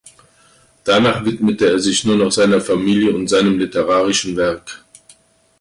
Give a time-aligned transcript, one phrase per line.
[0.83, 4.83] Danach widmete er sich nur noch seiner Familie und seinem literarischen Werk.